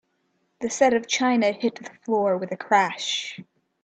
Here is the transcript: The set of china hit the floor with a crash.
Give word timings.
The 0.61 0.69
set 0.71 0.95
of 0.95 1.05
china 1.07 1.51
hit 1.51 1.75
the 1.75 1.91
floor 2.03 2.35
with 2.35 2.51
a 2.51 2.57
crash. 2.57 3.39